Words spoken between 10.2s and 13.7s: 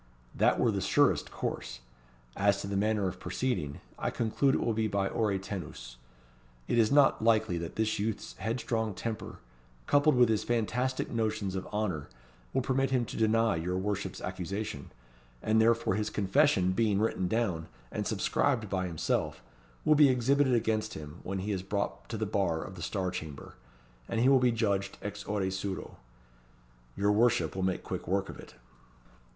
his fantastic notions of honour, will permit him to deny